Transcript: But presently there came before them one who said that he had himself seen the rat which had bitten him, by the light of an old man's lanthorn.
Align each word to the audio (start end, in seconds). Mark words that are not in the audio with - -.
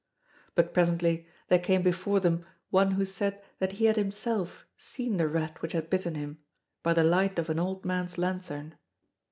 But 0.55 0.73
presently 0.73 1.27
there 1.49 1.59
came 1.59 1.83
before 1.83 2.19
them 2.19 2.43
one 2.71 2.93
who 2.93 3.05
said 3.05 3.39
that 3.59 3.73
he 3.73 3.85
had 3.85 3.97
himself 3.97 4.65
seen 4.75 5.17
the 5.17 5.27
rat 5.27 5.61
which 5.61 5.73
had 5.73 5.91
bitten 5.91 6.15
him, 6.15 6.39
by 6.81 6.93
the 6.95 7.03
light 7.03 7.37
of 7.37 7.51
an 7.51 7.59
old 7.59 7.85
man's 7.85 8.17
lanthorn. 8.17 8.73